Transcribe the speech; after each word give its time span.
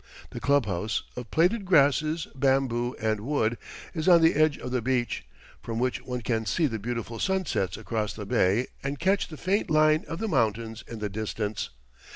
The 0.31 0.39
clubhouse, 0.39 1.03
of 1.15 1.29
plaited 1.29 1.63
grasses, 1.63 2.25
bamboo 2.33 2.95
and 2.95 3.19
wood, 3.19 3.55
is 3.93 4.07
on 4.07 4.23
the 4.23 4.33
edge 4.33 4.57
of 4.57 4.71
the 4.71 4.81
beach, 4.81 5.27
from 5.61 5.77
which 5.77 6.01
one 6.03 6.21
can 6.23 6.47
see 6.47 6.65
the 6.65 6.79
beautiful 6.79 7.19
sunsets 7.19 7.77
across 7.77 8.13
the 8.15 8.25
bay 8.25 8.65
and 8.81 8.97
catch 8.97 9.27
the 9.27 9.37
faint 9.37 9.69
line 9.69 10.03
of 10.07 10.17
the 10.17 10.27
mountains 10.27 10.83
in 10.87 10.97
the 10.97 11.07
distance. 11.09 11.69